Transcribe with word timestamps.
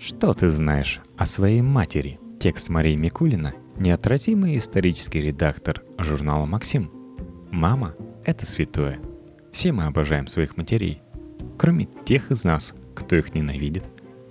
Что 0.00 0.32
ты 0.32 0.48
знаешь 0.48 1.02
о 1.18 1.26
своей 1.26 1.60
матери? 1.60 2.18
Текст 2.40 2.70
Марии 2.70 2.96
Микулина– 2.96 3.52
неотразимый 3.78 4.56
исторический 4.56 5.20
редактор 5.20 5.82
журнала 5.98 6.46
«Максим». 6.46 6.90
Мама– 7.50 7.94
это 8.24 8.46
святое. 8.46 8.98
Все 9.52 9.72
мы 9.72 9.84
обожаем 9.84 10.26
своих 10.26 10.56
матерей. 10.56 11.02
Кроме 11.58 11.86
тех 12.06 12.30
из 12.30 12.44
нас, 12.44 12.72
кто 12.94 13.16
их 13.16 13.34
ненавидит. 13.34 13.84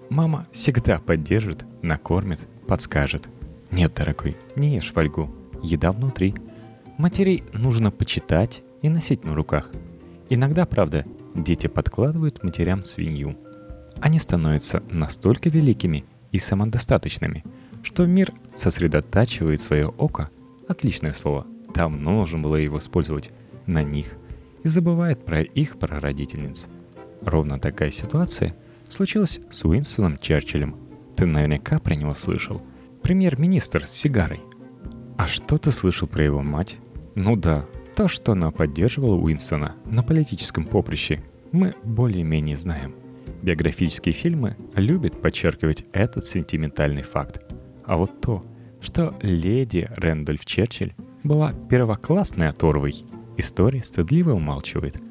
Мама 0.10 0.48
всегда 0.52 0.98
поддержит, 0.98 1.64
накормит, 1.84 2.40
подскажет. 2.68 3.30
Нет, 3.70 3.94
дорогой, 3.94 4.38
не 4.56 4.74
ешь 4.74 4.92
фольгу. 4.92 5.30
Еда 5.62 5.92
внутри. 5.92 6.34
Матерей 6.98 7.44
нужно 7.54 7.92
почитать 7.92 8.64
и 8.82 8.90
носить 8.90 9.24
на 9.24 9.36
руках. 9.36 9.70
Иногда, 10.32 10.66
правда, 10.66 11.06
дети 11.36 11.68
подкладывают 11.68 12.42
матерям 12.42 12.84
свинью– 12.86 13.38
они 14.02 14.20
становятся 14.20 14.84
настолько 14.90 15.50
великими 15.50 16.06
и 16.32 16.38
самодостаточными, 16.38 17.44
что 17.84 18.06
мир 18.06 18.34
сосредотачивает 18.56 19.62
свое 19.62 19.88
око, 19.88 20.30
отличное 20.68 21.12
слово, 21.12 21.46
давно 21.74 22.12
нужно 22.12 22.40
было 22.40 22.56
его 22.56 22.78
использовать, 22.78 23.32
на 23.66 23.84
них 23.84 24.14
и 24.64 24.68
забывает 24.68 25.26
про 25.26 25.42
их 25.42 25.78
прародительниц. 25.78 26.68
Ровно 27.22 27.60
такая 27.60 27.92
ситуация 27.92 28.56
случилась 28.88 29.40
с 29.52 29.66
Уинстоном 29.66 30.18
Черчиллем. 30.18 30.76
Ты 31.16 31.26
наверняка 31.26 31.80
про 31.80 31.96
него 31.96 32.14
слышал. 32.14 32.62
Премьер-министр 33.02 33.86
с 33.86 33.92
сигарой. 33.92 34.42
А 35.18 35.28
что 35.28 35.58
ты 35.58 35.72
слышал 35.72 36.08
про 36.08 36.24
его 36.24 36.42
мать? 36.42 36.78
Ну 37.16 37.36
да, 37.36 37.66
то, 37.96 38.08
что 38.08 38.32
она 38.32 38.52
поддерживала 38.52 39.16
Уинстона 39.16 39.76
на 39.86 40.04
политическом 40.04 40.66
поприще, 40.66 41.24
мы 41.52 41.76
более-менее 41.84 42.56
знаем– 42.56 42.96
Биографические 43.42 44.14
фильмы 44.14 44.58
любят 44.76 45.22
подчеркивать 45.22 45.86
этот 45.94 46.26
сентиментальный 46.26 47.04
факт. 47.04 47.46
А 47.86 47.98
вот 47.98 48.22
то, 48.22 48.44
что 48.82 49.16
леди 49.22 49.90
Рэндольф 49.96 50.46
Черчилль 50.46 50.94
была 51.24 51.54
первоклассной 51.54 52.50
оторвой, 52.50 53.04
история 53.38 53.84
стыдливо 53.84 54.32
умалчивает. 54.32 55.02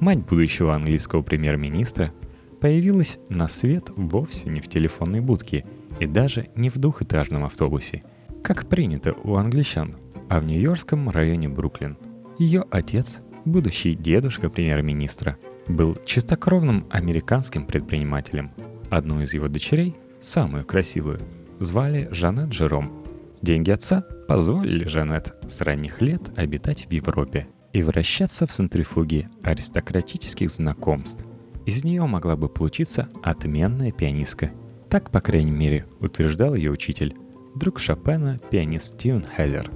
Мать 0.00 0.24
будущего 0.26 0.74
английского 0.74 1.22
премьер-министра 1.22 2.12
появилась 2.60 3.18
на 3.28 3.48
свет 3.48 3.90
вовсе 3.96 4.50
не 4.50 4.60
в 4.60 4.68
телефонной 4.68 5.20
будке 5.20 5.64
и 6.00 6.06
даже 6.06 6.48
не 6.54 6.70
в 6.70 6.78
двухэтажном 6.78 7.44
автобусе, 7.44 8.02
как 8.42 8.68
принято 8.68 9.14
у 9.24 9.34
англичан, 9.34 9.96
а 10.28 10.40
в 10.40 10.44
нью-йоркском 10.44 11.10
районе 11.10 11.48
Бруклин. 11.48 11.96
Ее 12.38 12.64
отец, 12.70 13.20
будущий 13.44 13.94
дедушка 13.94 14.50
премьер-министра– 14.50 15.36
был 15.68 15.96
чистокровным 16.04 16.86
американским 16.90 17.66
предпринимателем. 17.66 18.50
Одну 18.90 19.20
из 19.20 19.34
его 19.34 19.48
дочерей, 19.48 19.94
самую 20.20 20.64
красивую, 20.64 21.20
звали 21.60 22.08
Жанет 22.10 22.52
Жером. 22.52 23.04
Деньги 23.42 23.70
отца 23.70 24.04
позволили 24.26 24.88
Жанет 24.88 25.34
с 25.46 25.60
ранних 25.60 26.00
лет 26.00 26.22
обитать 26.36 26.86
в 26.86 26.92
Европе 26.92 27.48
и 27.72 27.82
вращаться 27.82 28.46
в 28.46 28.50
центрифуге 28.50 29.28
аристократических 29.42 30.50
знакомств. 30.50 31.24
Из 31.66 31.84
нее 31.84 32.06
могла 32.06 32.34
бы 32.34 32.48
получиться 32.48 33.08
отменная 33.22 33.92
пианистка. 33.92 34.52
Так, 34.88 35.10
по 35.10 35.20
крайней 35.20 35.50
мере, 35.50 35.86
утверждал 36.00 36.54
ее 36.54 36.70
учитель, 36.70 37.14
друг 37.54 37.78
Шопена, 37.78 38.40
пианист 38.50 38.94
Стивен 38.94 39.24
Хеллер. 39.36 39.70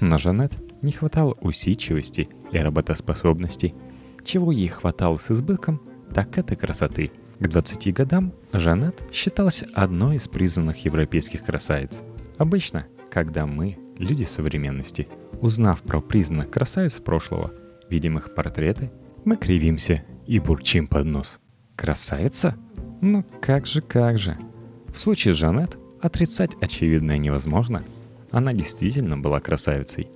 Но 0.00 0.18
Жанет 0.18 0.52
не 0.82 0.92
хватало 0.92 1.34
усидчивости 1.40 2.28
и 2.52 2.58
работоспособности– 2.58 3.74
чего 4.28 4.52
ей 4.52 4.68
хватало 4.68 5.16
с 5.16 5.30
избытком, 5.30 5.80
так 6.14 6.36
это 6.36 6.54
красоты. 6.54 7.10
К 7.40 7.48
20 7.48 7.94
годам 7.94 8.34
Жанет 8.52 9.02
считалась 9.10 9.64
одной 9.72 10.16
из 10.16 10.28
признанных 10.28 10.84
европейских 10.84 11.44
красавиц. 11.44 12.02
Обычно, 12.36 12.86
когда 13.10 13.46
мы, 13.46 13.78
люди 13.96 14.24
современности, 14.24 15.08
узнав 15.40 15.82
про 15.82 16.02
признанных 16.02 16.50
красавиц 16.50 17.00
прошлого, 17.00 17.52
видим 17.88 18.18
их 18.18 18.34
портреты, 18.34 18.92
мы 19.24 19.36
кривимся 19.36 20.04
и 20.26 20.38
бурчим 20.38 20.88
под 20.88 21.06
нос. 21.06 21.40
Красавица? 21.74 22.54
Ну 23.00 23.24
как 23.40 23.64
же, 23.64 23.80
как 23.80 24.18
же. 24.18 24.36
В 24.92 24.98
случае 24.98 25.32
Жанет 25.32 25.78
отрицать 26.02 26.54
очевидное 26.60 27.16
невозможно. 27.16 27.82
Она 28.30 28.52
действительно 28.52 29.16
была 29.16 29.40
красавицей. 29.40 30.10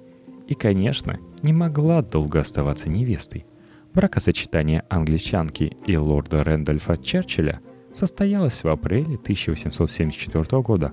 И, 0.48 0.54
конечно, 0.54 1.18
не 1.40 1.54
могла 1.54 2.02
долго 2.02 2.40
оставаться 2.40 2.90
невестой. 2.90 3.46
Бракосочетание 3.94 4.84
англичанки 4.88 5.76
и 5.86 5.96
лорда 5.98 6.42
Рэндольфа 6.42 6.96
Черчилля 6.96 7.60
состоялось 7.92 8.64
в 8.64 8.68
апреле 8.68 9.16
1874 9.16 10.62
года. 10.62 10.92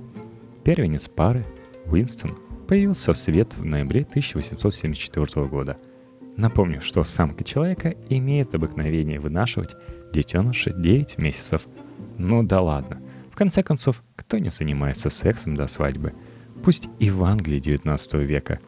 Первенец 0.65 1.07
пары, 1.07 1.45
Уинстон, 1.85 2.37
появился 2.67 3.13
в 3.13 3.17
свет 3.17 3.55
в 3.55 3.63
ноябре 3.63 4.01
1874 4.01 5.47
года. 5.47 5.77
Напомню, 6.35 6.81
что 6.81 7.05
самка 7.05 7.45
человека 7.45 7.95
имеет 8.09 8.53
обыкновение 8.53 9.21
вынашивать 9.21 9.75
детеныша 10.11 10.71
9 10.71 11.17
месяцев. 11.19 11.67
Ну 12.17 12.43
да 12.43 12.59
ладно. 12.59 13.01
В 13.31 13.35
конце 13.37 13.63
концов, 13.63 14.03
кто 14.17 14.39
не 14.39 14.49
занимается 14.49 15.09
сексом 15.09 15.55
до 15.55 15.67
свадьбы? 15.67 16.13
Пусть 16.65 16.89
и 16.99 17.09
в 17.09 17.23
Англии 17.23 17.59
19 17.59 18.15
века. 18.15 18.59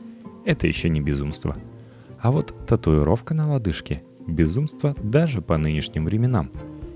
Это 0.46 0.68
еще 0.68 0.88
не 0.88 1.02
безумство. 1.02 1.58
А 2.22 2.32
вот 2.32 2.56
татуировка 2.66 3.34
на 3.34 3.52
лодыжке 3.52 4.04
безумство 4.32 4.96
даже 5.04 5.42
по 5.42 5.58
нынешним 5.58 6.06
временам. 6.06 6.52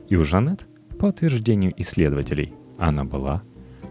И 0.10 0.16
у 0.16 0.24
Жанет, 0.24 0.68
по 1.00 1.08
утверждению 1.08 1.74
исследователей, 1.78 2.54
она 2.78 3.04
была. 3.04 3.44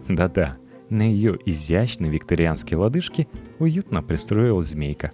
Да-да, 0.07 0.57
на 0.89 1.01
ее 1.03 1.37
изящной 1.45 2.09
викторианской 2.09 2.77
лодыжке 2.77 3.27
уютно 3.59 4.03
пристроилась 4.03 4.69
змейка. 4.69 5.11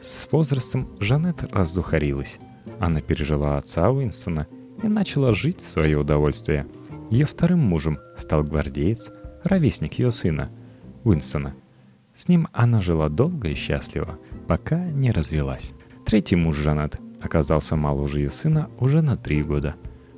С 0.00 0.28
возрастом 0.30 0.88
Жанет 1.00 1.42
раздухарилась. 1.52 2.38
Она 2.78 3.00
пережила 3.00 3.56
отца 3.56 3.90
Уинстона 3.90 4.46
и 4.82 4.88
начала 4.88 5.32
жить 5.32 5.60
в 5.60 5.70
свое 5.70 5.98
удовольствие. 5.98 6.66
Ее 7.10 7.24
вторым 7.24 7.60
мужем 7.60 7.98
стал 8.16 8.42
гвардеец, 8.42 9.10
ровесник 9.44 9.98
ее 9.98 10.10
сына, 10.10 10.50
Уинстона. 11.04 11.54
С 12.14 12.28
ним 12.28 12.48
она 12.52 12.80
жила 12.80 13.08
долго 13.08 13.48
и 13.48 13.54
счастливо, 13.54 14.18
пока 14.48 14.86
не 14.86 15.10
развелась. 15.10 15.74
Третий 16.04 16.36
муж 16.36 16.56
Жанет 16.56 16.98
оказался 17.26 17.76
моложе 17.76 18.20
ее 18.20 18.30
сына 18.30 18.70
уже 18.80 19.02
на 19.02 19.16
три 19.16 19.42
года. 19.42 19.76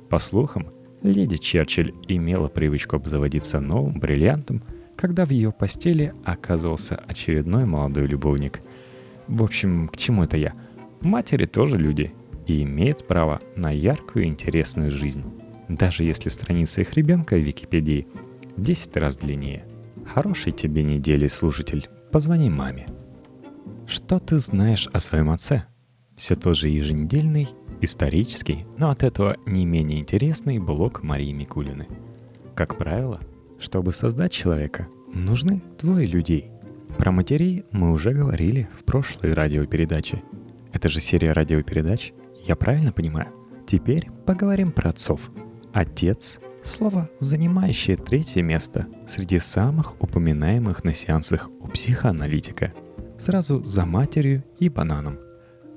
По 0.09 0.19
слухам, 0.19 0.67
леди 1.01 1.37
Черчилль 1.37 1.93
имела 2.07 2.47
привычку 2.47 2.95
обзаводиться 2.95 3.59
новым 3.59 3.99
бриллиантом, 3.99 4.63
когда 4.95 5.25
в 5.25 5.29
ее 5.29 5.51
постели 5.51 6.13
оказывался 6.23 6.95
очередной 6.95 7.65
молодой 7.65 8.07
любовник. 8.07 8.61
В 9.27 9.43
общем, 9.43 9.87
к 9.87 9.97
чему 9.97 10.23
это 10.23 10.37
я? 10.37 10.53
Матери 11.01 11.45
тоже 11.45 11.77
люди 11.77 12.13
и 12.47 12.63
имеют 12.63 13.07
право 13.07 13.41
на 13.55 13.69
яркую 13.71 14.25
и 14.25 14.27
интересную 14.27 14.91
жизнь, 14.91 15.23
даже 15.67 16.03
если 16.03 16.29
страница 16.29 16.81
их 16.81 16.93
ребенка 16.95 17.35
в 17.35 17.39
Википедии 17.39 18.07
в 18.55 18.61
10 18.61 18.97
раз 18.97 19.17
длиннее. 19.17 19.65
Хорошей 20.05 20.51
тебе 20.51 20.83
недели, 20.83 21.27
слушатель. 21.27 21.87
Позвони 22.11 22.49
маме. 22.49 22.87
Что 23.85 24.19
ты 24.19 24.39
знаешь 24.39 24.87
о 24.91 24.99
своем 24.99 25.29
отце? 25.29 25.65
Все 26.19 26.35
тот 26.35 26.57
же 26.57 26.67
еженедельный, 26.67 27.47
исторический, 27.79 28.65
но 28.77 28.89
от 28.89 29.03
этого 29.03 29.37
не 29.45 29.65
менее 29.65 29.99
интересный 29.99 30.59
блог 30.59 31.01
Марии 31.01 31.31
Микулины. 31.31 31.87
Как 32.55 32.77
правило, 32.77 33.21
чтобы 33.57 33.93
создать 33.93 34.33
человека, 34.33 34.89
нужны 35.13 35.63
двое 35.79 36.05
людей. 36.05 36.51
Про 36.97 37.13
матерей 37.13 37.63
мы 37.71 37.93
уже 37.93 38.11
говорили 38.11 38.67
в 38.77 38.83
прошлой 38.83 39.33
радиопередаче. 39.33 40.21
Это 40.73 40.89
же 40.89 40.99
серия 40.99 41.31
радиопередач, 41.31 42.11
я 42.45 42.57
правильно 42.57 42.91
понимаю? 42.91 43.29
Теперь 43.65 44.09
поговорим 44.25 44.73
про 44.73 44.89
отцов. 44.89 45.31
Отец– 45.71 46.41
слово, 46.63 47.09
занимающее 47.21 47.95
третье 47.95 48.41
место 48.41 48.87
среди 49.07 49.39
самых 49.39 49.95
упоминаемых 50.01 50.83
на 50.83 50.93
сеансах 50.93 51.49
у 51.61 51.69
психоаналитика, 51.69 52.73
сразу 53.17 53.63
за 53.63 53.85
матерью 53.85 54.43
и 54.59 54.67
бананом– 54.67 55.17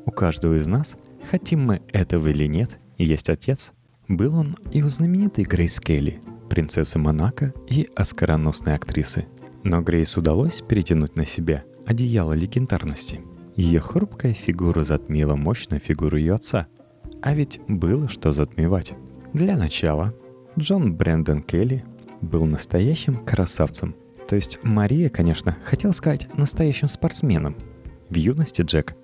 у 0.07 0.11
каждого 0.11 0.55
из 0.55 0.67
нас, 0.67 0.97
хотим 1.31 1.65
мы 1.65 1.83
этого 1.89 2.29
или 2.29 2.47
нет, 2.47 2.79
есть 2.99 3.29
отец. 3.29 3.73
Был 4.09 4.37
он 4.37 4.57
и 4.73 4.83
у 4.83 4.89
знаменитой 4.89 5.45
Грейс 5.45 5.81
Келли, 5.81 6.21
принцессы 6.51 6.99
Монако 6.99 7.55
и 7.69 7.89
оскароносной 7.95 8.75
актрисы. 8.75 9.27
Но 9.65 9.81
Грейс 9.81 10.17
удалось 10.17 10.61
перетянуть 10.61 11.17
на 11.17 11.25
себя 11.25 11.65
одеяло 11.87 12.33
легендарности. 12.33 13.21
Ее 13.57 13.81
хрупкая 13.81 14.33
фигура 14.33 14.83
затмила 14.85 15.37
мощную 15.37 15.81
фигуру 15.81 16.17
ее 16.17 16.35
отца. 16.35 16.67
А 17.21 17.35
ведь 17.35 17.61
было 17.69 18.09
что 18.09 18.33
затмевать. 18.33 18.95
Для 19.33 19.57
начала, 19.57 20.15
Джон 20.59 20.95
Брэндон 20.95 21.43
Келли 21.43 21.85
был 22.21 22.45
настоящим 22.45 23.17
красавцем. 23.25 23.95
То 24.29 24.37
есть 24.37 24.59
Мария, 24.63 25.09
конечно, 25.09 25.57
хотела 25.65 25.93
сказать 25.93 26.29
настоящим 26.37 26.89
спортсменом. 26.89 27.57
В 28.09 28.15
юности 28.17 28.63
Джек 28.63 28.95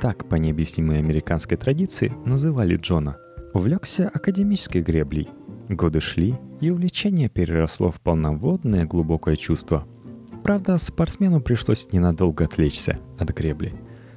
так 0.00 0.28
по 0.28 0.36
необъяснимой 0.36 0.98
американской 0.98 1.56
традиции 1.56 2.12
называли 2.24 2.76
Джона, 2.76 3.16
увлекся 3.52 4.08
академической 4.08 4.82
греблей 4.82 5.28
Годы 5.68 6.00
шли, 6.00 6.34
и 6.60 6.70
увлечение 6.70 7.28
переросло 7.28 7.90
в 7.90 8.00
полноводное 8.00 8.84
глубокое 8.84 9.36
чувство. 9.36 9.86
Правда, 10.42 10.76
спортсмену 10.76 11.40
пришлось 11.40 11.88
ненадолго 11.90 12.44
отвлечься 12.44 12.98
от 13.18 13.30
гребли, 13.30 13.72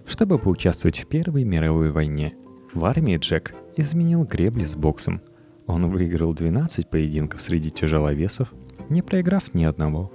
чтобы 0.06 0.40
поучаствовать 0.40 1.00
в 1.00 1.08
Первой 1.08 1.46
мировой 1.46 1.92
войне. 1.92 2.36
В 2.74 2.84
армии 2.84 3.18
Джек 3.18 3.54
изменил 3.78 4.24
гребли 4.26 4.66
с 4.66 4.76
боксом. 4.76 5.22
Он 5.68 5.90
выиграл 5.90 6.34
12 6.34 6.90
поединков 6.90 7.42
среди 7.42 7.72
тяжеловесов, 7.72 8.54
не 8.90 9.02
проиграв 9.02 9.54
ни 9.54 9.64
одного. 9.64 10.12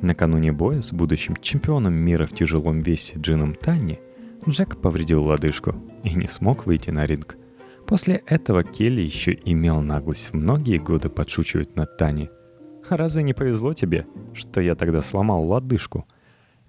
Накануне 0.00 0.52
боя 0.52 0.80
с 0.80 0.92
будущим 0.92 1.34
чемпионом 1.40 1.94
мира 1.94 2.26
в 2.26 2.34
тяжелом 2.34 2.82
весе 2.82 3.16
Джином 3.18 3.56
Танни 3.56 4.00
Джек 4.48 4.80
повредил 4.80 5.24
лодыжку 5.24 5.74
и 6.02 6.14
не 6.14 6.26
смог 6.26 6.66
выйти 6.66 6.90
на 6.90 7.06
ринг– 7.06 7.36
После 7.88 8.16
этого 8.26 8.64
Келли 8.64 9.00
еще 9.00 9.32
имел 9.46 9.80
наглость 9.80 10.34
многие 10.34 10.76
годы 10.76 11.08
подшучивать 11.08 11.74
над 11.74 11.96
Тани. 11.96 12.28
«А 12.86 12.98
разве 12.98 13.22
не 13.22 13.32
повезло 13.32 13.72
тебе, 13.72 14.06
что 14.34 14.60
я 14.60 14.74
тогда 14.74 15.00
сломал 15.00 15.42
лодыжку?» 15.42 16.06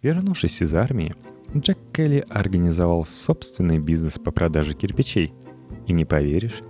Вернувшись 0.02 0.62
из 0.62 0.74
армии, 0.74 1.14
Джек 1.54 1.78
Келли 1.92 2.24
организовал 2.30 3.04
собственный 3.04 3.80
бизнес 3.80 4.14
по 4.18 4.32
продаже 4.32 4.74
кирпичей. 4.74 5.34
И 5.88 5.92
не 5.92 6.06
поверишь, 6.06 6.62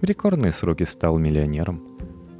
в 0.00 0.04
рекордные 0.04 0.52
сроки 0.52 0.84
стал 0.84 1.18
миллионером. 1.18 1.82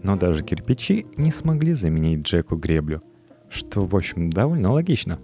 Но 0.04 0.14
даже 0.14 0.44
кирпичи 0.44 1.04
не 1.16 1.32
смогли 1.32 1.72
заменить 1.72 2.20
Джеку 2.20 2.54
греблю, 2.54 3.02
что, 3.50 3.84
в 3.84 3.96
общем, 3.96 4.30
довольно 4.30 4.70
логично. 4.70 5.18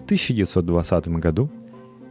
В 0.00 0.04
1920 0.04 1.08
году 1.08 1.50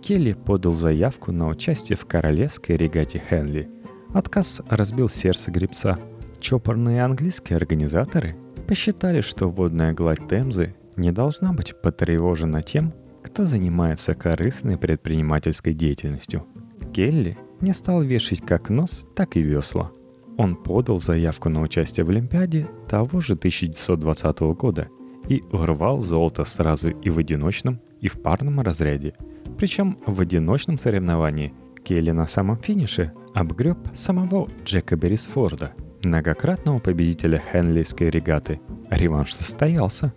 Келли 0.08 0.32
подал 0.32 0.72
заявку 0.72 1.34
на 1.34 1.50
участие 1.50 1.98
в 1.98 2.06
королевской 2.06 2.78
регате 2.78 3.22
Хенли. 3.30 3.70
Отказ 4.14 4.62
разбил 4.70 5.10
сердце 5.10 5.52
гребца. 5.52 6.00
Чопорные 6.40 7.04
английские 7.04 7.58
организаторы 7.58 8.38
посчитали, 8.70 9.20
что 9.20 9.50
водная 9.50 9.92
гладь 9.92 10.26
Темзы 10.30 10.76
не 10.96 11.12
должна 11.12 11.52
быть 11.52 11.76
потревожена 11.82 12.64
тем, 12.64 12.94
кто 13.22 13.44
занимается 13.44 14.14
корыстной 14.14 14.78
предпринимательской 14.78 15.74
деятельностью. 15.74 16.46
Келли 16.94 17.38
не 17.60 17.74
стал 17.74 18.02
вешать 18.02 18.40
как 18.40 18.70
нос, 18.70 19.06
так 19.14 19.36
и 19.36 19.42
весла. 19.42 19.92
Он 20.38 20.56
подал 20.56 21.00
заявку 21.00 21.50
на 21.50 21.60
участие 21.60 22.06
в 22.06 22.10
Олимпиаде 22.12 22.70
того 22.88 23.20
же 23.20 23.34
1920 23.34 24.40
года 24.58 24.88
и 25.28 25.44
урвал 25.52 26.00
золото 26.00 26.46
сразу 26.46 26.92
и 26.92 27.10
в 27.10 27.18
одиночном, 27.18 27.82
и 28.02 28.08
в 28.08 28.22
парном 28.22 28.62
разряде– 28.62 29.14
причем 29.58 29.98
в 30.06 30.22
одиночном 30.22 30.78
соревновании 30.78 31.54
Келли 31.84 32.12
на 32.12 32.28
самом 32.28 32.58
финише 32.58 33.12
обгреб 33.34 33.78
самого 33.96 34.48
Джека 34.64 34.96
Беррисфорда, 34.96 35.74
многократного 36.04 36.80
победителя 36.80 37.40
Хенлийской 37.52 38.10
регаты. 38.10 38.60
Реванш 38.90 39.34
состоялся. 39.34 40.14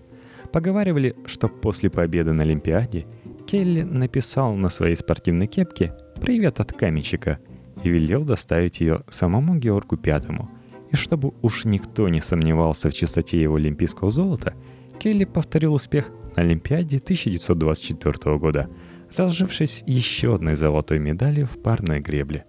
Поговаривали, 0.52 1.16
что 1.26 1.48
после 1.48 1.88
победы 1.90 2.32
на 2.32 2.42
Олимпиаде 2.42 3.06
Келли 3.46 3.82
написал 3.82 4.54
на 4.54 4.68
своей 4.68 4.96
спортивной 4.96 5.46
кепке 5.46 5.94
«Привет 6.20 6.60
от 6.60 6.72
каменщика» 6.72 7.38
и 7.82 7.88
велел 7.88 8.24
доставить 8.24 8.80
ее 8.80 9.04
самому 9.08 9.54
Георгу 9.54 9.96
Пятому. 9.96 10.50
И 10.90 10.96
чтобы 10.96 11.32
уж 11.40 11.64
никто 11.64 12.08
не 12.08 12.20
сомневался 12.20 12.90
в 12.90 12.94
чистоте 12.94 13.40
его 13.40 13.54
олимпийского 13.54 14.10
золота, 14.10 14.54
Келли 15.00 15.24
повторил 15.24 15.74
успех 15.74 16.10
на 16.36 16.42
Олимпиаде 16.42 16.98
1924 16.98 18.38
года– 18.38 18.68
разжившись 19.16 19.82
еще 19.86 20.34
одной 20.34 20.54
золотой 20.54 20.98
медалью 20.98 21.46
в 21.46 21.60
парной 21.60 22.00
гребле. 22.00 22.44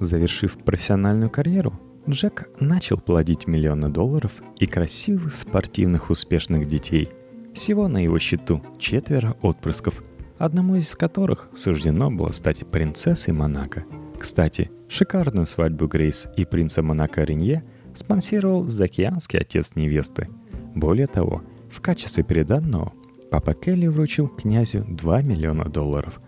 Завершив 0.00 0.58
профессиональную 0.58 1.30
карьеру, 1.30 1.78
Джек 2.08 2.48
начал 2.58 2.98
плодить 2.98 3.46
миллионы 3.46 3.88
долларов 3.88 4.32
и 4.58 4.66
красивых 4.66 5.34
спортивных 5.34 6.10
успешных 6.10 6.66
детей. 6.66 7.10
Всего 7.54 7.86
на 7.86 8.02
его 8.02 8.18
счету 8.18 8.62
четверо 8.78 9.36
отпрысков, 9.42 10.02
одному 10.38 10.76
из 10.76 10.96
которых 10.96 11.48
суждено 11.54 12.10
было 12.10 12.32
стать 12.32 12.66
принцессой 12.66 13.34
Монако. 13.34 13.84
Кстати, 14.18 14.70
шикарную 14.88 15.46
свадьбу 15.46 15.86
Грейс 15.86 16.26
и 16.36 16.44
принца 16.44 16.82
Монако 16.82 17.22
Ренье 17.22 17.64
спонсировал 17.94 18.66
заокеанский 18.66 19.38
отец 19.38 19.72
невесты. 19.76 20.28
Более 20.74 21.06
того, 21.06 21.42
в 21.72 21.80
качестве 21.80 22.22
приданного 22.22 22.92
Папа 23.30 23.54
Келли 23.54 23.86
вручил 23.86 24.28
князю 24.28 24.84
2 24.86 25.22
миллиона 25.22 25.64
долларов. 25.64 26.20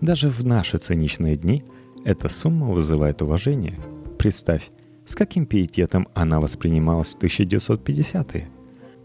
Даже 0.00 0.30
в 0.30 0.44
наши 0.46 0.78
циничные 0.78 1.36
дни 1.36 1.62
эта 2.02 2.30
сумма 2.30 2.68
вызывает 2.68 3.20
уважение. 3.20 3.78
Представь, 4.18 4.70
с 5.04 5.14
каким 5.14 5.44
пиететом 5.44 6.08
она 6.14 6.40
воспринималась 6.40 7.14
в 7.14 7.18
1950-е. 7.18 8.48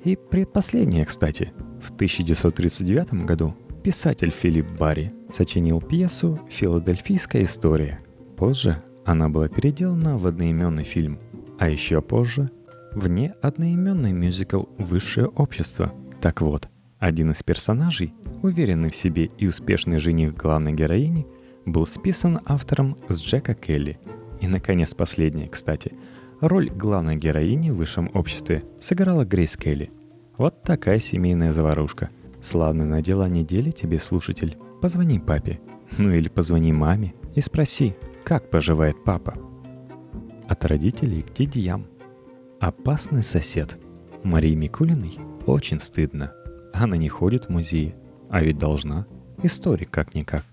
И 0.06 0.16
предпоследнее, 0.16 1.06
кстати, 1.06 1.52
в 1.82 1.92
1939 1.92 3.26
году 3.26 3.54
писатель 3.84 4.32
Филипп 4.32 4.68
Барри 4.80 5.12
сочинил 5.36 5.82
пьесу 5.82 6.40
«Филадельфийская 6.50 7.44
история». 7.44 8.00
Позже 8.38 8.82
она 9.04 9.28
была 9.28 9.50
переделана 9.50 10.18
в 10.18 10.26
одноименный 10.26 10.86
фильм, 10.86 11.20
а 11.60 11.68
еще 11.68 12.02
позже– 12.02 12.50
вне 12.94 13.34
одноименный 13.42 14.14
мюзикл 14.14 14.64
«Высшее 14.78 15.28
общество». 15.28 15.94
Так 16.22 16.42
вот, 16.42 16.70
один 17.00 17.32
из 17.32 17.42
персонажей, 17.44 18.14
уверенный 18.42 18.90
в 18.90 18.96
себе 18.96 19.32
и 19.38 19.48
успешный 19.48 19.98
жених 19.98 20.36
главной 20.36 20.74
героини, 20.74 21.26
был 21.66 21.86
списан 21.86 22.40
автором 22.46 22.98
с 23.08 23.22
Джека 23.22 23.54
Келли. 23.54 24.00
И, 24.40 24.48
наконец, 24.48 24.94
последняя, 24.94 25.48
кстати. 25.48 25.94
Роль 26.40 26.70
главной 26.70 27.18
героини 27.18 27.70
в 27.70 27.76
высшем 27.76 28.10
обществе 28.14 28.64
сыграла 28.80 29.26
Грейс 29.26 29.56
Келли. 29.56 29.92
Вот 30.38 30.64
такая 30.64 31.00
семейная 31.00 31.54
заварушка. 31.54 32.10
Славный 32.42 32.86
на 32.86 33.02
дела 33.02 33.30
недели 33.30 33.70
тебе, 33.70 34.00
слушатель. 34.00 34.58
Позвони 34.82 35.20
папе. 35.20 35.60
Ну 35.98 36.12
или 36.12 36.30
позвони 36.30 36.74
маме 36.74 37.14
и 37.36 37.42
спроси, 37.42 37.96
как 38.24 38.50
поживает 38.50 39.04
папа. 39.04 39.36
От 40.48 40.66
родителей 40.66 41.22
к 41.22 41.32
дядям. 41.34 41.86
Опасный 42.62 43.24
сосед. 43.24 43.78
Марии 44.24 44.56
Микулиной 44.56 45.20
очень 45.46 45.82
стыдно– 45.82 46.32
она 46.74 46.98
не 46.98 47.10
ходит 47.10 47.46
в 47.46 47.50
музеи, 47.50 47.96
а 48.30 48.42
ведь 48.42 48.58
должна. 48.58 49.06
Историк 49.44 49.90
как-никак. 49.90 50.46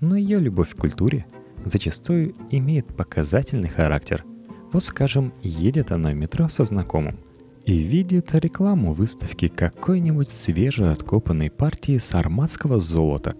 Но 0.00 0.16
ее 0.16 0.38
любовь 0.38 0.74
к 0.74 0.78
культуре 0.78 1.26
зачастую 1.64 2.34
имеет 2.50 2.86
показательный 2.86 3.68
характер. 3.68 4.24
Вот, 4.72 4.84
скажем, 4.84 5.32
едет 5.42 5.92
она 5.92 6.10
в 6.10 6.14
метро 6.14 6.48
со 6.48 6.64
знакомым 6.64 7.18
и 7.64 7.76
видит 7.76 8.34
рекламу 8.34 8.94
выставки 8.94 9.48
какой-нибудь 9.48 10.30
свежеоткопанной 10.30 11.50
партии 11.50 11.98
сарматского 11.98 12.78
золота. 12.78 13.36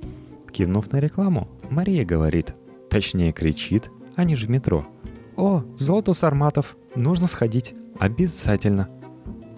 Кивнув 0.53 0.93
на 0.93 1.01
рекламу, 1.01 1.49
Мария 1.71 2.05
говорит, 2.05 2.55
точнее 2.91 3.33
кричит, 3.33 3.91
они 4.17 4.35
же 4.35 4.47
в 4.47 4.51
метро. 4.51 4.87
«О, 5.37 5.65
золото 5.77 6.13
сарматов! 6.13 6.77
Нужно 6.95 7.29
сходить! 7.29 7.75
Обязательно!» 8.01 8.89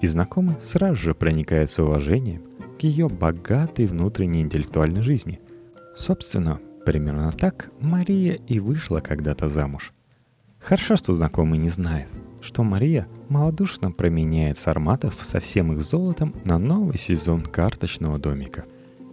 И 0.00 0.06
знакомый 0.08 0.56
сразу 0.60 0.96
же 0.96 1.14
проникается 1.14 1.84
уважением 1.84 2.42
ее 2.80 3.08
богатой 3.08 3.86
внутренней 3.86 4.42
интеллектуальной 4.42 5.02
жизни. 5.02 5.38
Собственно, 5.94 6.58
примерно 6.84 7.30
так 7.30 7.70
Мария 7.80 8.40
и 8.48 8.58
вышла 8.58 8.98
когда-то 8.98 9.48
замуж. 9.48 9.92
Хорошо, 10.58 10.96
что 10.96 11.12
знакомый 11.12 11.60
не 11.60 11.68
знает, 11.68 12.08
что 12.40 12.64
Мария 12.64 13.06
малодушно 13.28 13.92
променяет 13.92 14.56
сарматов 14.56 15.18
со 15.22 15.38
всем 15.38 15.72
их 15.72 15.80
золотом 15.80 16.34
на 16.44 16.58
новый 16.58 16.98
сезон 16.98 17.42
карточного 17.42 18.18
домика. 18.18 18.64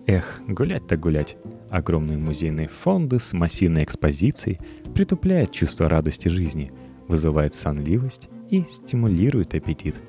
Эх, 0.08 0.42
гулять-то 0.48 0.98
гулять. 0.98 1.38
Огромные 1.70 2.18
музейные 2.18 2.68
фонды 2.68 3.20
с 3.20 3.34
массивной 3.34 3.84
экспозицией 3.84 4.60
притупляют 4.96 5.52
чувство 5.52 5.88
радости 5.88 6.30
жизни, 6.30 6.72
вызывает 7.08 7.54
сонливость 7.54 8.28
и 8.50 8.64
стимулирует 8.64 9.54
аппетит. 9.56 10.00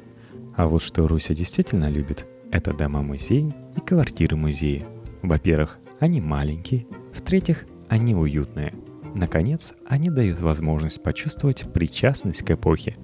А 0.56 0.66
вот 0.66 0.82
что 0.82 1.06
Руся 1.06 1.34
действительно 1.34 1.88
любит– 1.88 2.26
это 2.50 2.72
дома-музей 2.72 3.52
и 3.76 3.80
квартиры-музеи. 3.80 4.84
Во-первых, 5.22 5.78
они 6.00 6.20
маленькие. 6.20 6.86
В-третьих, 7.12 7.66
они 7.88 8.14
уютные. 8.14 8.74
Наконец, 9.14 9.74
они 9.86 10.10
дают 10.10 10.40
возможность 10.40 11.02
почувствовать 11.02 11.72
причастность 11.72 12.42
к 12.42 12.50
эпохе. 12.50 12.96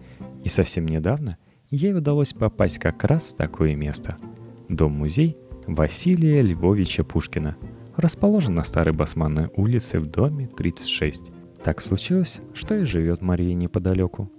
И 0.45 0.49
совсем 0.49 0.87
недавно 0.87 1.37
ей 1.71 1.95
удалось 1.95 2.33
попасть 2.33 2.79
как 2.79 3.05
раз 3.05 3.25
в 3.25 3.37
такое 3.37 3.75
место. 3.75 4.17
Дом-музей 4.69 5.37
Василия 5.67 6.43
Львовича 6.43 7.05
Пушкина 7.05 7.57
расположен 7.97 8.55
на 8.55 8.63
Старой 8.63 8.95
Басманной 8.95 9.49
улице 9.57 9.99
в 9.99 10.07
доме 10.07 10.49
36. 10.49 11.31
Так 11.63 11.81
случилось, 11.81 12.41
что 12.55 12.77
и 12.77 12.85
живет 12.85 13.23
Мария 13.23 13.55
неподалеку. 13.55 14.31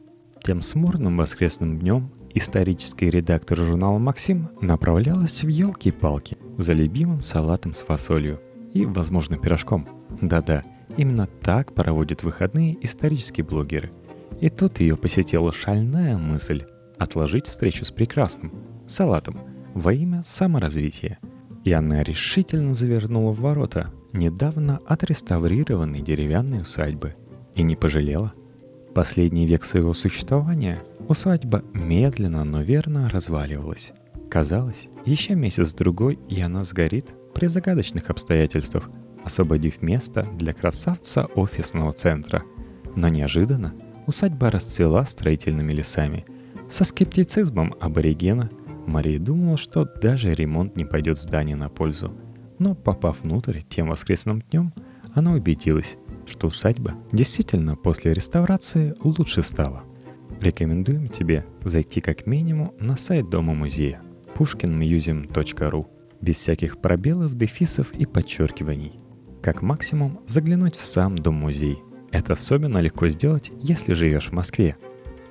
Тем 0.48 0.62
смурным 0.62 1.18
воскресным 1.18 1.78
днем 1.78 2.10
исторический 2.34 3.10
редактор 3.10 3.58
журнала 3.58 3.98
«Максим» 3.98 4.48
направлялась 4.62 5.44
в 5.44 5.48
елки-палки 5.50 6.38
за 6.58 6.72
любимым 6.72 7.22
салатом 7.22 7.74
с 7.74 7.80
фасолью 7.80 8.40
и, 8.74 8.86
возможно, 8.86 9.38
пирожком. 9.38 9.86
Да-да, 10.22 10.64
именно 10.96 11.28
так 11.28 11.74
проводят 11.74 12.24
выходные 12.24 12.78
исторические 12.82 13.44
блогеры. 13.44 13.92
И 14.40 14.48
тут 14.48 14.80
ее 14.80 14.96
посетила 14.96 15.52
шальная 15.52 16.18
мысль. 16.18 16.64
отложить 16.98 17.48
встречу 17.48 17.84
с 17.84 17.92
прекрасным, 17.92 18.54
салатом, 18.88 19.42
во 19.74 19.92
имя 19.92 20.24
саморазвития. 20.26 21.20
И 21.66 21.74
она 21.74 22.04
решительно 22.04 22.74
завернула 22.74 23.34
в 23.34 23.42
ворота 23.42 23.92
недавно 24.14 24.80
отреставрированной 24.88 26.00
деревянной 26.00 26.62
усадьбы. 26.62 27.16
И 27.54 27.64
не 27.64 27.76
пожалела. 27.76 28.34
Последний 28.94 29.46
век 29.46 29.64
своего 29.64 29.94
существования 29.94 30.84
усадьба 31.08 31.64
медленно, 31.74 32.44
но 32.44 32.62
верно 32.62 33.10
разваливалась. 33.10 33.94
Казалось, 34.30 34.90
еще 35.06 35.36
месяц-другой, 35.36 36.20
и 36.28 36.42
она 36.42 36.64
сгорит 36.64 37.14
при 37.34 37.48
загадочных 37.48 38.10
обстоятельствах, 38.10 38.90
освободив 39.24 39.82
место 39.82 40.28
для 40.34 40.54
красавца 40.54 41.26
офисного 41.26 41.94
центра. 41.94 42.44
Но 42.96 43.08
неожиданно 43.08 43.74
усадьба 44.08 44.50
расцвела 44.50 45.06
строительными 45.06 45.74
лесами. 45.74 46.26
Со 46.70 46.84
скептицизмом 46.84 47.76
аборигена 47.80 48.50
Мария 48.88 49.20
думала, 49.20 49.58
что 49.58 49.86
даже 49.86 50.34
ремонт 50.34 50.76
не 50.78 50.86
пойдет 50.86 51.18
зданию 51.18 51.58
на 51.58 51.70
пользу. 51.70 52.14
Но 52.58 52.74
попав 52.74 53.22
внутрь 53.22 53.62
тем 53.62 53.90
воскресным 53.90 54.42
днем, 54.42 54.74
она 55.14 55.34
убедилась, 55.34 55.98
что 56.28 56.48
усадьба 56.48 56.94
действительно 57.12 57.76
после 57.76 58.14
реставрации 58.14 58.96
лучше 59.04 59.42
стала. 59.42 59.84
Рекомендуем 60.40 61.08
тебе 61.08 61.46
зайти 61.64 62.02
как 62.02 62.28
минимум 62.28 62.74
на 62.80 62.98
сайт 62.98 63.30
Дома-музея 63.30 64.02
pushkinmuseum.ru 64.36 65.88
без 66.22 66.38
всяких 66.38 66.80
пробелов, 66.80 67.36
дефисов 67.36 67.92
и 67.94 68.06
подчеркиваний. 68.06 69.00
Как 69.42 69.62
максимум 69.62 70.20
заглянуть 70.28 70.76
в 70.76 70.86
сам 70.86 71.16
Дом-музей. 71.16 71.80
Это 72.12 72.34
особенно 72.34 72.80
легко 72.80 73.08
сделать, 73.10 73.52
если 73.62 73.94
живешь 73.94 74.30
в 74.30 74.34
Москве. 74.34 74.78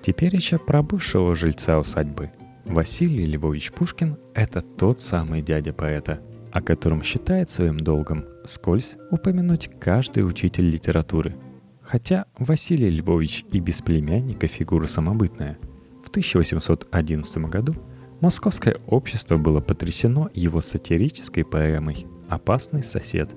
Теперь 0.03 0.35
еще 0.35 0.59
про 0.59 0.83
бывшего 0.83 1.35
жильца 1.35 1.79
усадьбы. 1.79 2.31
Василий 2.65 3.27
Львович 3.27 3.73
Пушкин– 3.73 4.19
это 4.35 4.61
тот 4.61 5.01
самый 5.01 5.43
дядя 5.43 5.73
поэта, 5.73 6.21
о 6.57 6.63
котором 6.63 7.03
считает 7.03 7.51
своим 7.51 7.79
долгом 7.79 8.25
скользь 8.45 8.97
упомянуть 9.11 9.69
каждый 9.79 10.27
учитель 10.27 10.71
литературы. 10.71 11.37
Хотя 11.83 12.25
Василий 12.39 12.89
Львович 12.89 13.45
и 13.53 13.61
без 13.61 13.83
племянника 13.83 14.47
фигура 14.47 14.87
самобытная. 14.87 15.59
В 16.03 16.09
1811 16.09 17.37
году 17.51 17.75
Московское 18.23 18.79
общество 18.87 19.37
было 19.37 19.61
потрясено 19.61 20.31
его 20.33 20.63
сатирической 20.63 21.45
поэмой 21.45 22.07
«Опасный 22.31 22.83
сосед», 22.83 23.35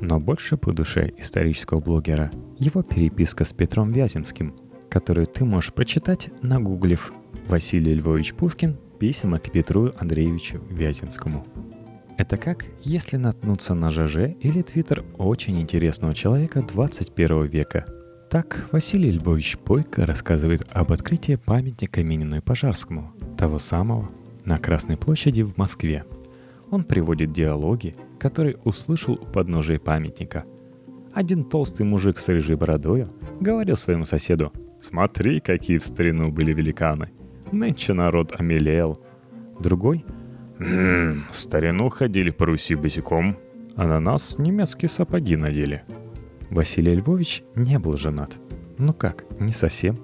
но 0.00 0.18
больше 0.18 0.56
по 0.56 0.72
душе 0.72 1.12
исторического 1.18 1.80
блогера 1.80 2.30
его 2.58 2.82
переписка 2.82 3.44
с 3.44 3.52
Петром 3.52 3.92
Вяземским, 3.92 4.56
которую 4.88 5.26
ты 5.26 5.44
можешь 5.44 5.74
прочитать, 5.74 6.30
нагуглив 6.40 7.12
Василий 7.48 7.92
Львович 7.96 8.32
Пушкин 8.32 8.78
«Письма 8.98 9.40
к 9.40 9.52
Петру 9.52 9.92
Андреевичу 9.98 10.62
Вяземскому». 10.70 11.46
Это 12.18 12.36
как, 12.36 12.66
если 12.82 13.16
наткнуться 13.16 13.74
на 13.74 13.90
ЖЖ 13.90 14.36
или 14.40 14.60
Твиттер 14.62 15.04
очень 15.16 15.60
интересного 15.60 16.14
человека 16.14 16.62
21 16.62 17.46
века. 17.46 17.86
Так 18.30 18.68
Василий 18.70 19.10
Львович 19.10 19.58
Бойко 19.58 20.06
рассказывает 20.06 20.66
об 20.70 20.92
открытии 20.92 21.36
памятника 21.36 22.02
Минину 22.02 22.36
и 22.36 22.40
Пожарскому, 22.40 23.12
того 23.36 23.58
самого, 23.58 24.10
на 24.44 24.58
Красной 24.58 24.96
площади 24.96 25.42
в 25.42 25.56
Москве. 25.56 26.04
Он 26.70 26.84
приводит 26.84 27.32
диалоги, 27.32 27.96
которые 28.18 28.56
услышал 28.64 29.14
у 29.14 29.26
подножия 29.26 29.78
памятника. 29.78 30.44
Один 31.12 31.44
толстый 31.44 31.82
мужик 31.82 32.18
с 32.18 32.28
рыжей 32.28 32.56
бородою 32.56 33.10
говорил 33.40 33.76
своему 33.76 34.04
соседу 34.04 34.52
«Смотри, 34.80 35.40
какие 35.40 35.78
в 35.78 35.86
старину 35.86 36.30
были 36.30 36.52
великаны! 36.52 37.10
Нынче 37.52 37.92
народ 37.92 38.32
омелел!» 38.38 38.98
Другой 39.60 40.04
«Ммм, 40.62 41.24
старину 41.32 41.88
ходили 41.88 42.30
по 42.30 42.46
Руси 42.46 42.76
босиком, 42.76 43.36
а 43.74 43.86
на 43.86 43.98
нас 43.98 44.38
немецкие 44.38 44.88
сапоги 44.88 45.36
надели». 45.36 45.82
Василий 46.50 46.94
Львович 46.94 47.42
не 47.56 47.78
был 47.78 47.96
женат. 47.96 48.38
Ну 48.78 48.92
как, 48.92 49.24
не 49.40 49.52
совсем. 49.52 49.98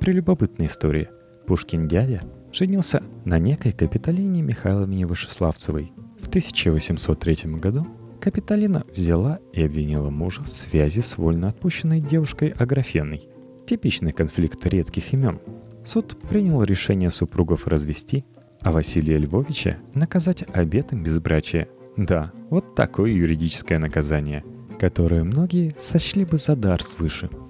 Прелюбопытная 0.00 0.66
история. 0.66 1.10
Пушкин 1.46 1.86
дядя 1.86 2.22
женился 2.52 3.02
на 3.24 3.38
некой 3.38 3.72
Капитолине 3.72 4.42
Михайловне 4.42 5.06
Вышеславцевой. 5.06 5.92
В 6.20 6.28
1803 6.28 7.52
году 7.56 7.86
Капитолина 8.20 8.84
взяла 8.94 9.38
и 9.52 9.62
обвинила 9.62 10.10
мужа 10.10 10.42
в 10.42 10.48
связи 10.48 11.02
с 11.02 11.18
вольно 11.18 11.48
отпущенной 11.48 12.00
девушкой 12.00 12.48
Аграфеной. 12.48 13.28
Типичный 13.66 14.12
конфликт 14.12 14.66
редких 14.66 15.12
имен. 15.12 15.38
Суд 15.84 16.16
принял 16.28 16.62
решение 16.62 17.10
супругов 17.10 17.66
развести, 17.68 18.24
а 18.62 18.72
Василия 18.72 19.18
Львовича 19.18 19.78
наказать 19.94 20.44
обетом 20.52 21.02
безбрачия. 21.02 21.68
Да, 21.96 22.32
вот 22.50 22.74
такое 22.74 23.10
юридическое 23.10 23.78
наказание, 23.78 24.44
которое 24.78 25.24
многие 25.24 25.74
сочли 25.78 26.24
бы 26.24 26.36
за 26.36 26.56
дар 26.56 26.82
свыше– 26.82 27.30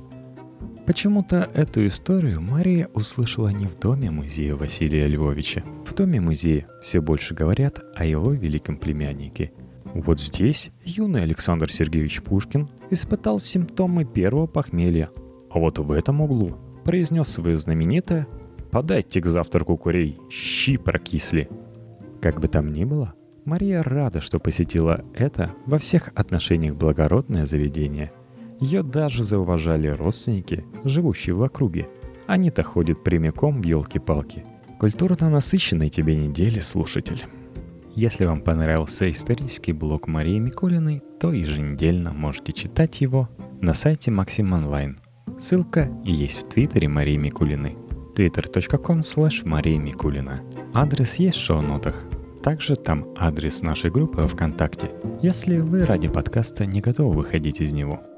Почему-то 0.90 1.48
эту 1.54 1.86
историю 1.86 2.40
Мария 2.40 2.88
услышала 2.94 3.46
не 3.50 3.66
в 3.66 3.78
доме 3.78 4.10
музея 4.10 4.56
Василия 4.56 5.06
Львовича. 5.06 5.62
В 5.86 5.94
доме 5.94 6.20
музея 6.20 6.66
все 6.82 7.00
больше 7.00 7.32
говорят 7.32 7.80
о 7.94 8.04
его 8.04 8.32
великом 8.32 8.76
племяннике. 8.76 9.52
Вот 9.94 10.20
здесь 10.20 10.72
юный 10.82 11.22
Александр 11.22 11.70
Сергеевич 11.70 12.22
Пушкин 12.22 12.68
испытал 12.90 13.38
симптомы 13.38 14.04
первого 14.04 14.48
похмелья. 14.48 15.10
А 15.50 15.60
вот 15.60 15.78
в 15.78 15.92
этом 15.92 16.22
углу 16.22 16.56
произнес 16.84 17.28
свое 17.28 17.56
знаменитое 17.56 18.26
«Подайте 18.70 19.20
к 19.20 19.26
завтраку 19.26 19.76
курей, 19.76 20.18
щи 20.30 20.76
прокисли». 20.76 21.48
Как 22.20 22.40
бы 22.40 22.48
там 22.48 22.72
ни 22.72 22.84
было, 22.84 23.14
Мария 23.44 23.82
рада, 23.82 24.20
что 24.20 24.38
посетила 24.38 25.02
это 25.14 25.54
во 25.66 25.78
всех 25.78 26.10
отношениях 26.14 26.76
благородное 26.76 27.46
заведение– 27.46 28.12
ее 28.60 28.82
даже 28.82 29.24
зауважали 29.24 29.88
родственники, 29.88 30.64
живущие 30.84 31.34
в 31.34 31.42
округе. 31.42 31.88
Они-то 32.26 32.62
ходят 32.62 33.02
прямиком 33.02 33.62
в 33.62 33.64
елки-палки. 33.64 34.44
Культурно 34.78 35.30
насыщенной 35.30 35.88
тебе 35.88 36.14
недели, 36.14 36.58
слушатель. 36.58 37.24
Если 37.94 38.26
вам 38.26 38.42
понравился 38.42 39.10
исторический 39.10 39.72
блог 39.72 40.08
Марии 40.08 40.38
Микулиной, 40.38 41.02
то 41.18 41.32
еженедельно 41.32 42.12
можете 42.12 42.52
читать 42.52 43.00
его 43.00 43.30
на 43.62 43.72
сайте 43.72 44.10
Максим 44.10 44.52
Онлайн. 44.52 45.00
Ссылка 45.38 45.90
есть 46.04 46.44
в 46.44 46.48
твиттере 46.50 46.86
Марии 46.86 47.16
Микулиной 47.16 47.76
twitter.com 48.20 49.00
slash 49.00 49.44
Мария 49.44 49.78
Микулина. 49.78 50.42
Адрес 50.74 51.14
есть 51.14 51.38
в 51.38 51.40
шоу-нотах. 51.40 52.04
Также 52.42 52.76
там 52.76 53.06
адрес 53.16 53.62
нашей 53.62 53.90
группы 53.90 54.26
ВКонтакте, 54.26 54.90
если 55.22 55.58
вы 55.58 55.86
ради 55.86 56.08
подкаста 56.08 56.66
не 56.66 56.80
готовы 56.80 57.14
выходить 57.14 57.60
из 57.60 57.72
него– 57.72 58.00